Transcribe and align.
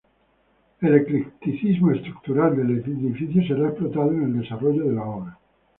El 0.81 0.95
eclecticismo 0.95 1.91
estructural 1.91 2.57
del 2.57 2.79
edificio 2.79 3.43
será 3.45 3.69
explotado 3.69 4.09
en 4.13 4.23
el 4.23 4.41
desarrollo 4.41 4.85
de 4.85 4.93
la 4.93 5.03
obra. 5.03 5.37